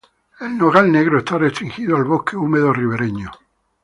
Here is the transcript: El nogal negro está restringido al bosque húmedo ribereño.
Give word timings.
El 0.39 0.57
nogal 0.57 0.91
negro 0.91 1.19
está 1.19 1.37
restringido 1.37 1.95
al 1.95 2.05
bosque 2.05 2.35
húmedo 2.35 2.73
ribereño. 2.73 3.29